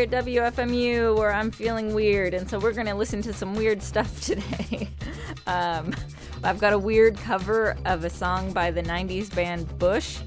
Here 0.00 0.08
at 0.10 0.24
WFMU, 0.24 1.14
where 1.14 1.30
I'm 1.30 1.50
feeling 1.50 1.92
weird, 1.92 2.32
and 2.32 2.48
so 2.48 2.58
we're 2.58 2.72
going 2.72 2.86
to 2.86 2.94
listen 2.94 3.20
to 3.20 3.34
some 3.34 3.54
weird 3.54 3.82
stuff 3.82 4.18
today. 4.24 4.88
um, 5.46 5.94
I've 6.42 6.58
got 6.58 6.72
a 6.72 6.78
weird 6.78 7.18
cover 7.18 7.76
of 7.84 8.02
a 8.04 8.08
song 8.08 8.54
by 8.54 8.70
the 8.70 8.82
90s 8.82 9.34
band 9.34 9.78
Bush, 9.78 10.20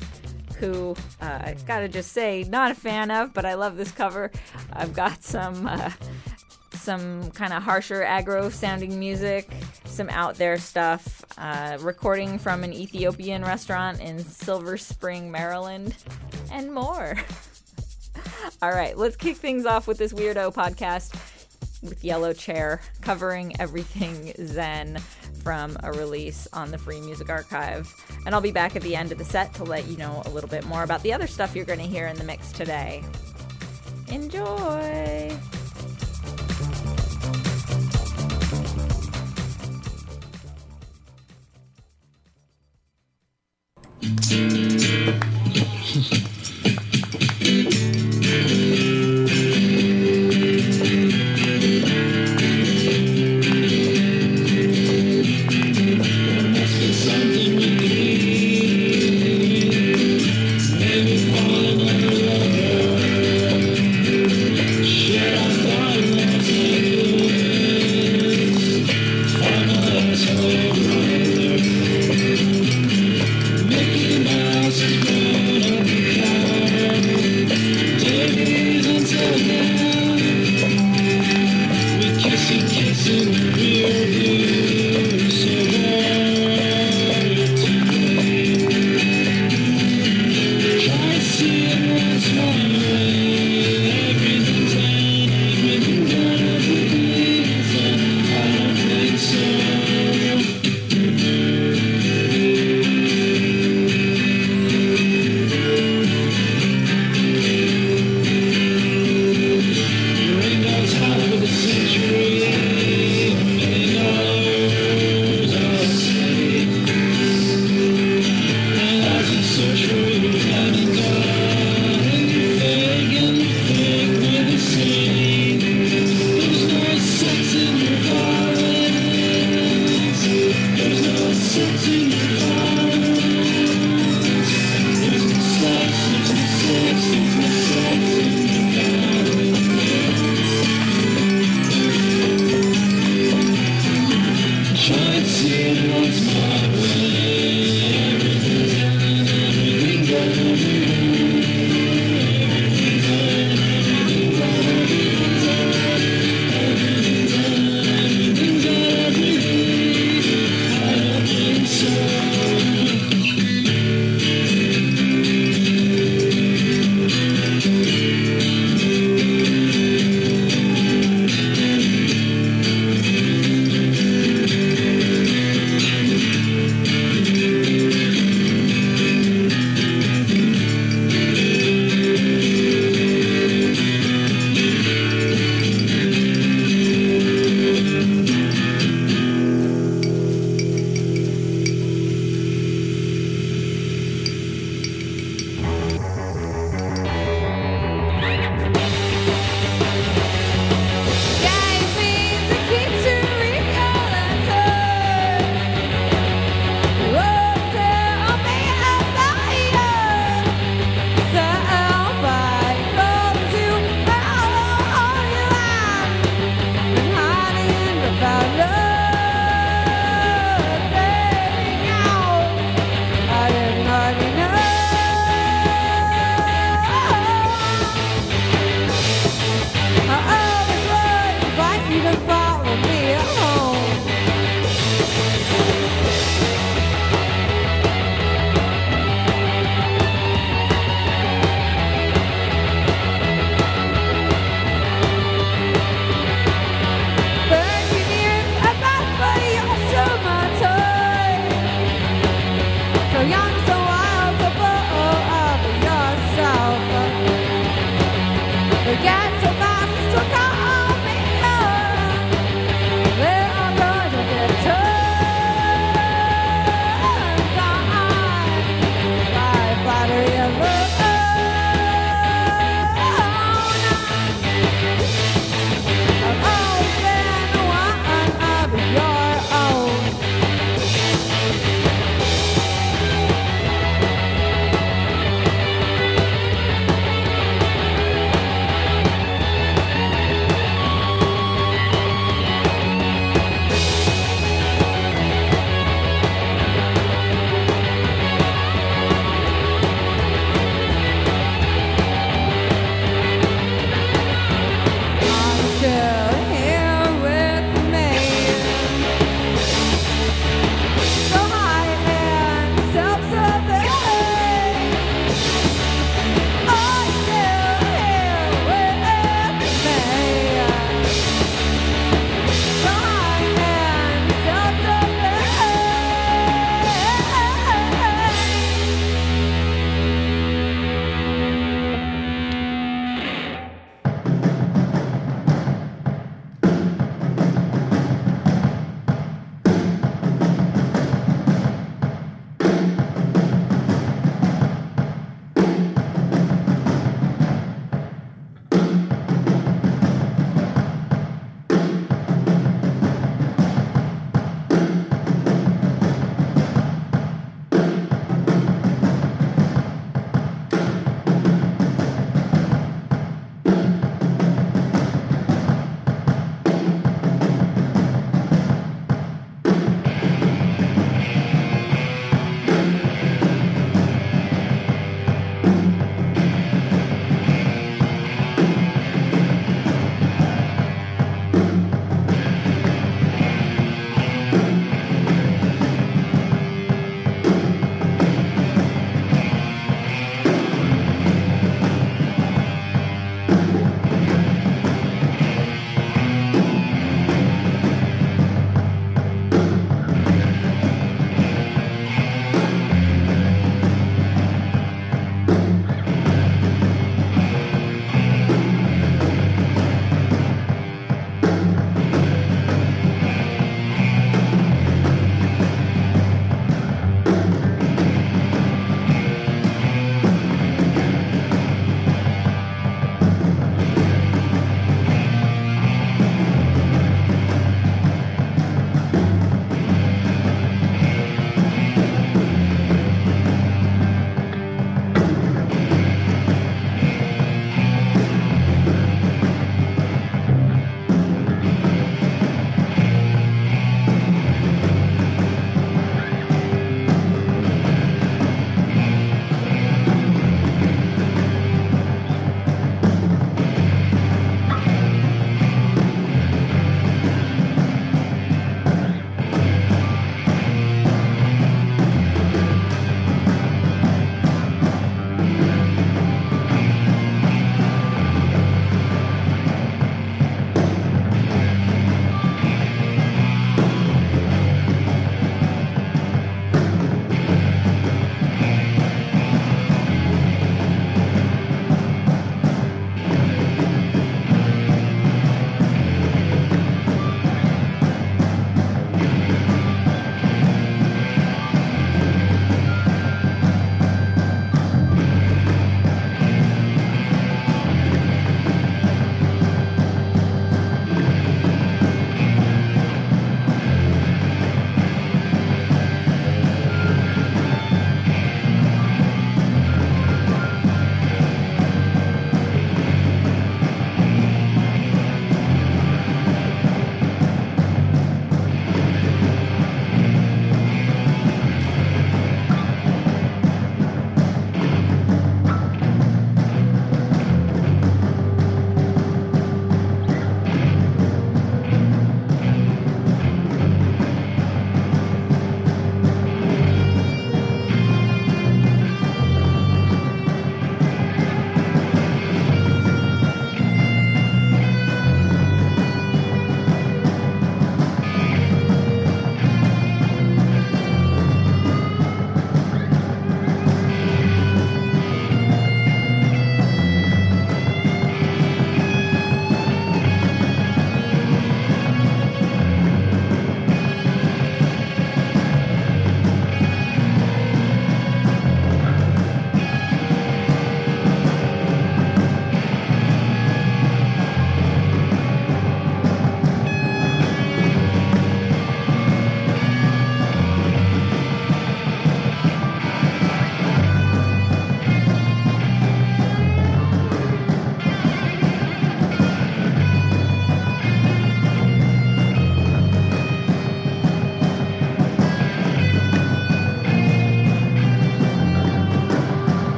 who 0.59 0.95
uh, 1.21 1.25
I 1.25 1.55
gotta 1.65 1.89
just 1.89 2.11
say, 2.11 2.43
not 2.43 2.69
a 2.69 2.75
fan 2.75 3.09
of, 3.09 3.33
but 3.33 3.45
I 3.45 3.55
love 3.55 3.75
this 3.75 3.91
cover. 3.91 4.29
I've 4.73 4.93
got 4.93 5.23
some. 5.23 5.65
Uh, 5.65 5.89
some 6.73 7.31
kind 7.31 7.53
of 7.53 7.63
harsher 7.63 8.01
aggro 8.01 8.51
sounding 8.51 8.99
music, 8.99 9.49
some 9.85 10.09
out 10.09 10.35
there 10.35 10.57
stuff, 10.57 11.23
uh, 11.37 11.77
recording 11.79 12.37
from 12.37 12.63
an 12.63 12.73
Ethiopian 12.73 13.41
restaurant 13.41 14.01
in 14.01 14.19
Silver 14.19 14.75
Spring, 14.75 15.31
Maryland, 15.31 15.95
and 16.51 16.73
more. 16.73 17.15
All 18.61 18.71
right, 18.71 18.97
let's 18.97 19.15
kick 19.15 19.37
things 19.37 19.65
off 19.65 19.87
with 19.87 19.97
this 19.97 20.13
weirdo 20.13 20.53
podcast 20.53 21.13
with 21.81 22.03
Yellow 22.03 22.33
Chair 22.33 22.81
covering 23.01 23.59
everything 23.59 24.33
Zen 24.45 24.97
from 25.43 25.77
a 25.83 25.91
release 25.91 26.47
on 26.53 26.71
the 26.71 26.77
Free 26.77 27.01
Music 27.01 27.29
Archive. 27.29 27.93
And 28.25 28.33
I'll 28.33 28.41
be 28.41 28.51
back 28.51 28.75
at 28.75 28.81
the 28.81 28.95
end 28.95 29.11
of 29.11 29.17
the 29.17 29.25
set 29.25 29.53
to 29.55 29.63
let 29.63 29.87
you 29.87 29.97
know 29.97 30.21
a 30.25 30.29
little 30.29 30.49
bit 30.49 30.65
more 30.65 30.83
about 30.83 31.03
the 31.03 31.13
other 31.13 31.27
stuff 31.27 31.55
you're 31.55 31.65
going 31.65 31.79
to 31.79 31.85
hear 31.85 32.07
in 32.07 32.17
the 32.17 32.23
mix 32.23 32.51
today. 32.51 33.03
Enjoy! 34.07 35.37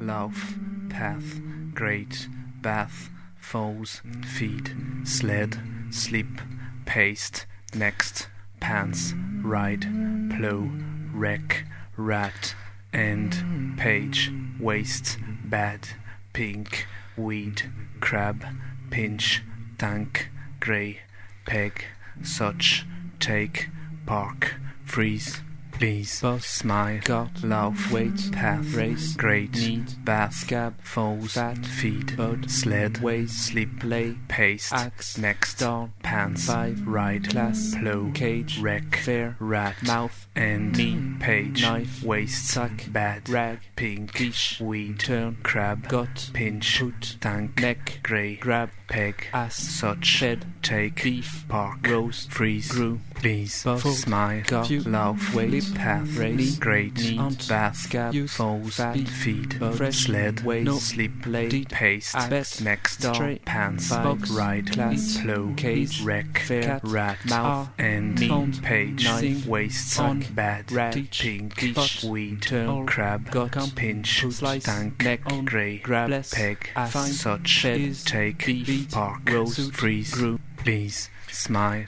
love, 0.00 0.56
path, 0.88 1.40
great, 1.74 2.28
bath, 2.60 3.10
foes, 3.38 4.00
feed, 4.24 4.74
sled, 5.04 5.58
sleep, 5.90 6.40
paste, 6.86 7.46
next, 7.74 8.28
pants, 8.60 9.14
ride, 9.42 9.82
plow, 10.30 10.70
wreck, 11.12 11.64
rat, 11.96 12.54
end, 12.92 13.74
page, 13.76 14.32
waste, 14.60 15.18
bad, 15.44 15.88
pink, 16.32 16.86
weed, 17.16 17.62
crab, 18.00 18.44
pinch, 18.90 19.42
tank, 19.78 20.30
grey, 20.60 21.00
peg, 21.46 21.84
such, 22.22 22.86
take, 23.18 23.68
park, 24.06 24.54
freeze. 24.84 25.40
Please, 25.72 26.20
Bus, 26.20 26.46
smile, 26.46 27.00
got, 27.04 27.42
love, 27.42 27.90
wait, 27.90 28.30
path, 28.30 28.72
race, 28.74 29.16
great, 29.16 29.52
need, 29.54 30.04
bath, 30.04 30.32
scab, 30.34 30.74
foes, 30.82 31.32
fat, 31.32 31.58
feed, 31.66 32.16
bud, 32.16 32.48
sled, 32.48 32.98
waste, 33.02 33.46
sleep, 33.46 33.80
play, 33.80 34.16
paste, 34.28 34.72
axe, 34.72 35.18
next, 35.18 35.58
down, 35.58 35.92
pants, 36.02 36.46
five, 36.46 36.86
ride, 36.86 37.28
class, 37.30 37.74
plow, 37.80 38.10
cage, 38.14 38.60
wreck, 38.60 38.94
fair, 38.96 39.36
rat, 39.40 39.74
mouth, 39.82 40.28
end, 40.36 40.76
knee, 40.76 41.16
page, 41.18 41.62
knife, 41.62 42.04
waist, 42.04 42.46
sack, 42.46 42.86
bad, 42.92 43.28
rag, 43.28 43.58
pink, 43.74 44.14
quiche, 44.14 44.60
weed, 44.60 45.00
turn, 45.00 45.36
crab, 45.42 45.88
gut, 45.88 46.30
pinch, 46.32 46.78
put, 46.78 47.16
tank, 47.20 47.60
neck, 47.60 47.98
grey, 48.04 48.36
grab, 48.36 48.70
peg, 48.92 49.26
as 49.32 49.54
such, 49.54 50.04
shed, 50.04 50.44
take, 50.60 51.02
beef, 51.02 51.46
park, 51.48 51.78
rose, 51.88 52.26
freeze, 52.30 52.70
grew, 52.70 53.00
please, 53.14 53.64
bus, 53.64 53.82
smile, 53.82 54.42
got, 54.46 54.70
love, 54.70 55.34
wait, 55.34 55.74
path, 55.74 56.14
race, 56.16 56.58
great, 56.58 56.94
need, 56.96 57.18
aunt, 57.18 57.48
bath, 57.48 57.76
scab, 57.76 58.12
use, 58.12 58.34
foes, 58.34 58.76
fat, 58.76 58.98
feed, 59.08 59.58
bud, 59.58 59.74
fresh, 59.74 60.04
sled, 60.04 60.44
waste, 60.44 60.66
no, 60.66 60.76
sleep, 60.76 61.22
play, 61.22 61.48
deep, 61.48 61.70
paste, 61.70 62.14
axe, 62.14 62.60
next, 62.60 62.98
down, 62.98 63.38
pants, 63.46 63.88
box, 63.88 64.30
ride, 64.30 64.70
class, 64.70 65.18
plow, 65.22 65.50
cage, 65.56 66.02
wreck, 66.02 66.38
fair, 66.40 66.62
cat, 66.62 66.80
rat, 66.84 67.18
mouth, 67.30 67.70
end, 67.78 68.20
knee, 68.20 68.52
page, 68.60 69.04
knife, 69.04 69.46
waist, 69.46 69.98
on, 69.98 70.20
bad, 70.34 70.70
rat, 70.70 70.94
pink, 71.12 71.56
quiche, 71.56 72.04
weed, 72.04 72.42
turn, 72.42 72.84
crab, 72.84 73.30
gut, 73.30 73.72
pinch, 73.74 74.26
slice, 74.30 74.64
tank, 74.64 75.02
neck, 75.02 75.22
grey, 75.46 75.78
grab, 75.78 76.10
peg, 76.30 76.68
find, 76.88 77.14
such, 77.14 77.62
take, 78.04 78.44
beef, 78.44 78.81
park, 78.90 79.20
rose, 79.30 79.56
suit, 79.56 79.74
freeze, 79.74 80.14
grew, 80.14 80.38
please, 80.56 81.08
smile. 81.30 81.86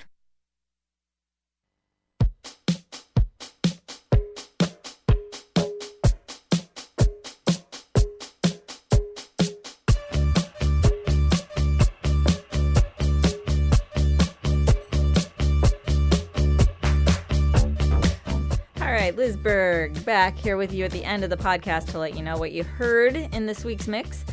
All 18.80 18.90
right, 18.90 19.14
Liz 19.16 19.36
Berg 19.36 20.04
back 20.04 20.36
here 20.36 20.56
with 20.56 20.72
you 20.72 20.84
at 20.84 20.90
the 20.90 21.04
end 21.04 21.24
of 21.24 21.30
the 21.30 21.36
podcast 21.36 21.90
to 21.90 21.98
let 21.98 22.16
you 22.16 22.22
know 22.22 22.36
what 22.36 22.52
you 22.52 22.64
heard 22.64 23.16
in 23.16 23.46
this 23.46 23.64
week's 23.64 23.88
mix. 23.88 24.24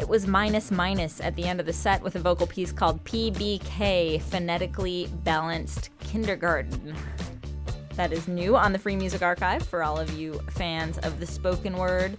It 0.00 0.08
was 0.08 0.26
minus 0.26 0.70
minus 0.70 1.20
at 1.20 1.36
the 1.36 1.44
end 1.44 1.60
of 1.60 1.66
the 1.66 1.74
set 1.74 2.02
with 2.02 2.16
a 2.16 2.18
vocal 2.18 2.46
piece 2.46 2.72
called 2.72 3.04
PBK 3.04 4.22
Phonetically 4.22 5.10
Balanced 5.24 5.90
Kindergarten. 6.00 6.96
That 7.96 8.10
is 8.10 8.26
new 8.26 8.56
on 8.56 8.72
the 8.72 8.78
Free 8.78 8.96
Music 8.96 9.20
Archive 9.20 9.62
for 9.62 9.82
all 9.82 9.98
of 9.98 10.10
you 10.14 10.40
fans 10.52 10.96
of 10.98 11.20
the 11.20 11.26
spoken 11.26 11.76
word. 11.76 12.16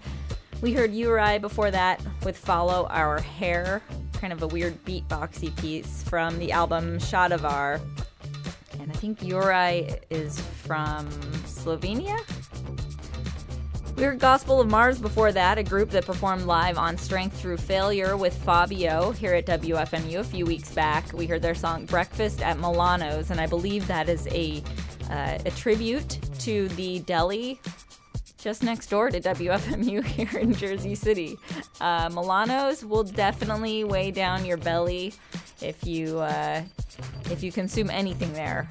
We 0.60 0.72
heard 0.72 0.92
Uri 0.92 1.40
before 1.40 1.72
that 1.72 2.00
with 2.24 2.38
Follow 2.38 2.86
Our 2.88 3.20
Hair, 3.20 3.82
kind 4.12 4.32
of 4.32 4.42
a 4.42 4.46
weird 4.46 4.82
beatboxy 4.84 5.54
piece 5.60 6.04
from 6.04 6.38
the 6.38 6.52
album 6.52 6.98
Shadavar. 7.00 7.80
And 8.78 8.92
I 8.92 8.94
think 8.94 9.24
Uri 9.24 9.98
is 10.08 10.40
from 10.40 11.08
Slovenia. 11.46 12.20
We 14.02 14.06
heard 14.06 14.18
Gospel 14.18 14.60
of 14.60 14.68
Mars 14.68 14.98
before 14.98 15.30
that, 15.30 15.58
a 15.58 15.62
group 15.62 15.90
that 15.90 16.04
performed 16.04 16.42
live 16.42 16.76
on 16.76 16.98
Strength 16.98 17.40
Through 17.40 17.58
Failure 17.58 18.16
with 18.16 18.36
Fabio 18.42 19.12
here 19.12 19.32
at 19.32 19.46
WFMU 19.46 20.18
a 20.18 20.24
few 20.24 20.44
weeks 20.44 20.72
back. 20.72 21.12
We 21.12 21.24
heard 21.28 21.40
their 21.40 21.54
song 21.54 21.86
Breakfast 21.86 22.42
at 22.42 22.58
Milano's, 22.58 23.30
and 23.30 23.40
I 23.40 23.46
believe 23.46 23.86
that 23.86 24.08
is 24.08 24.26
a, 24.32 24.60
uh, 25.08 25.38
a 25.46 25.50
tribute 25.52 26.18
to 26.40 26.66
the 26.70 26.98
deli 26.98 27.60
just 28.38 28.64
next 28.64 28.88
door 28.88 29.08
to 29.08 29.20
WFMU 29.20 30.04
here 30.04 30.40
in 30.40 30.52
Jersey 30.52 30.96
City. 30.96 31.38
Uh, 31.80 32.10
Milano's 32.12 32.84
will 32.84 33.04
definitely 33.04 33.84
weigh 33.84 34.10
down 34.10 34.44
your 34.44 34.56
belly 34.56 35.14
if 35.62 35.86
you 35.86 36.18
uh, 36.18 36.62
if 37.30 37.42
you 37.42 37.52
consume 37.52 37.90
anything 37.90 38.32
there. 38.32 38.68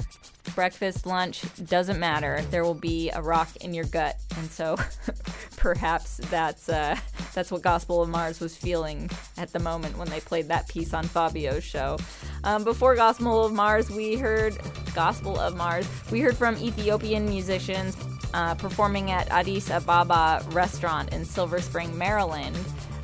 Breakfast, 0.55 1.05
lunch 1.05 1.43
doesn't 1.67 1.99
matter. 1.99 2.41
There 2.49 2.63
will 2.63 2.73
be 2.73 3.09
a 3.11 3.21
rock 3.21 3.55
in 3.57 3.73
your 3.73 3.85
gut, 3.85 4.17
and 4.37 4.49
so 4.49 4.75
perhaps 5.57 6.17
that's 6.29 6.67
uh, 6.67 6.97
that's 7.33 7.51
what 7.51 7.61
Gospel 7.61 8.01
of 8.01 8.09
Mars 8.09 8.39
was 8.39 8.57
feeling 8.57 9.09
at 9.37 9.53
the 9.53 9.59
moment 9.59 9.97
when 9.97 10.09
they 10.09 10.19
played 10.19 10.47
that 10.47 10.67
piece 10.67 10.93
on 10.93 11.05
Fabio's 11.05 11.63
show. 11.63 11.97
Um, 12.43 12.63
before 12.63 12.95
Gospel 12.95 13.45
of 13.45 13.53
Mars, 13.53 13.89
we 13.89 14.15
heard 14.15 14.57
Gospel 14.93 15.39
of 15.39 15.55
Mars. 15.55 15.87
We 16.11 16.19
heard 16.21 16.35
from 16.35 16.57
Ethiopian 16.57 17.25
musicians 17.25 17.95
uh, 18.33 18.55
performing 18.55 19.11
at 19.11 19.29
Addis 19.29 19.69
Ababa 19.69 20.43
restaurant 20.51 21.13
in 21.13 21.23
Silver 21.23 21.61
Spring, 21.61 21.95
Maryland. 21.97 22.57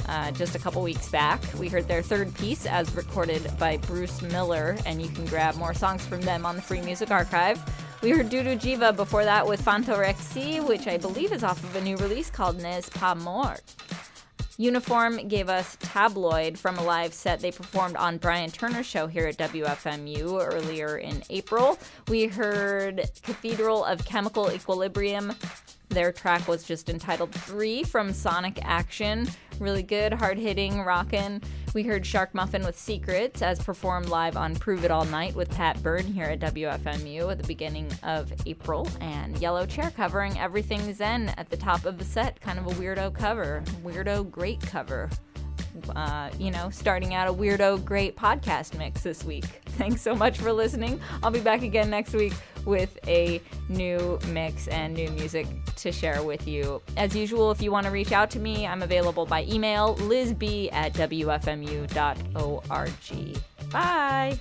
Uh, 0.08 0.32
just 0.32 0.56
a 0.56 0.60
couple 0.60 0.82
weeks 0.82 1.10
back. 1.10 1.42
We 1.60 1.68
heard 1.68 1.88
their 1.88 2.02
third 2.02 2.34
piece 2.36 2.66
as 2.66 2.94
recorded 2.96 3.52
by 3.60 3.76
Bruce 3.78 4.22
Miller, 4.22 4.78
and 4.86 5.02
you 5.02 5.10
can 5.10 5.26
grab 5.26 5.56
more 5.56 5.74
songs 5.74 6.06
from 6.06 6.22
them 6.22 6.46
on 6.46 6.56
the 6.56 6.62
Free 6.62 6.80
Music 6.80 7.12
Archive. 7.12 7.62
We 8.02 8.12
heard 8.12 8.30
Dudu 8.30 8.58
Jiva 8.58 8.96
before 8.96 9.26
that 9.26 9.46
with 9.46 9.62
Fantorexi, 9.62 10.66
which 10.66 10.88
I 10.88 10.98
believe 10.98 11.34
is 11.34 11.44
off 11.44 11.62
of 11.64 11.76
a 11.76 11.82
new 11.82 11.98
release 11.98 12.30
called 12.30 12.62
N'est 12.62 12.90
pas 12.92 13.18
mort. 13.18 13.76
Uniform 14.60 15.28
gave 15.28 15.50
us 15.50 15.78
Tabloid 15.80 16.58
from 16.58 16.78
a 16.78 16.84
live 16.84 17.14
set 17.14 17.40
they 17.42 17.52
performed 17.52 17.96
on 17.96 18.18
Brian 18.18 18.50
Turner's 18.50 18.88
show 18.88 19.06
here 19.06 19.28
at 19.28 19.38
WFMU 19.38 20.42
earlier 20.52 20.98
in 20.98 21.22
April. 21.30 21.78
We 22.08 22.26
heard 22.26 23.10
Cathedral 23.22 23.84
of 23.86 24.04
Chemical 24.06 24.52
Equilibrium. 24.52 25.34
Their 25.90 26.12
track 26.12 26.48
was 26.48 26.64
just 26.64 26.90
entitled 26.90 27.34
Three 27.34 27.84
from 27.84 28.14
Sonic 28.14 28.60
Action. 28.64 29.28
Really 29.60 29.84
good, 29.84 30.14
hard 30.14 30.38
hitting, 30.38 30.84
rockin'. 30.84 31.42
We 31.74 31.84
heard 31.84 32.06
Shark 32.06 32.34
Muffin 32.36 32.64
with 32.64 32.78
Secrets 32.78 33.42
as 33.42 33.60
performed 33.60 34.10
live 34.10 34.38
on 34.38 34.56
Prove 34.56 34.86
It 34.86 34.92
All 34.92 35.06
Night 35.06 35.36
with 35.36 35.50
Pat 35.50 35.82
Byrne 35.82 36.06
here 36.06 36.26
at 36.26 36.40
WFMU 36.40 37.32
at 37.32 37.40
the 37.40 37.48
beginning 37.48 37.90
of 38.04 38.32
April. 38.46 38.88
And 39.02 39.38
Yellow 39.40 39.66
Chair 39.66 39.92
covering 39.96 40.38
Everything 40.38 40.94
Zen 40.94 41.30
at 41.38 41.50
the 41.50 41.58
top 41.58 41.86
of 41.86 41.98
the 41.98 42.06
set. 42.06 42.40
Kind 42.40 42.60
of 42.60 42.68
a 42.68 42.72
weirdo 42.72 43.14
cover. 43.14 43.64
Weirdo 43.84 44.30
great 44.30 44.62
cover. 44.62 45.10
Uh, 45.96 46.30
you 46.38 46.52
know, 46.52 46.70
starting 46.70 47.14
out 47.14 47.28
a 47.28 47.34
weirdo 47.34 47.84
great 47.84 48.16
podcast 48.16 48.78
mix 48.78 49.02
this 49.02 49.24
week. 49.24 49.46
Thanks 49.78 50.02
so 50.02 50.16
much 50.16 50.38
for 50.38 50.52
listening. 50.52 51.00
I'll 51.24 51.32
be 51.32 51.40
back 51.40 51.62
again 51.62 51.90
next 51.90 52.14
week 52.14 52.34
with 52.66 52.98
a 53.08 53.42
new 53.70 54.20
mix 54.28 54.68
and 54.68 54.94
new 54.94 55.10
music 55.12 55.48
to 55.78 55.92
share 55.92 56.24
with 56.24 56.48
you. 56.48 56.82
As 56.98 57.16
usual, 57.16 57.52
if 57.52 57.62
you 57.62 57.72
want 57.72 57.86
to 57.86 57.92
reach 57.92 58.12
out 58.12 58.30
to 58.32 58.40
me, 58.40 58.68
I'm 58.68 58.82
available 58.82 59.26
by 59.26 59.44
email 59.44 59.96
lizb 59.98 60.72
at 60.74 60.94
wfmu.org. 60.94 61.82
Bye. 63.72 64.40